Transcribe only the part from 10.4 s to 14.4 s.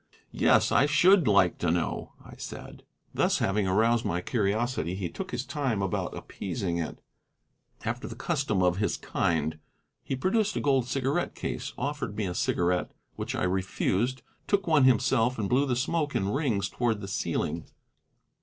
a gold cigarette case, offered me a cigarette, which I refused,